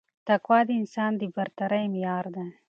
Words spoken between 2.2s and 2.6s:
دی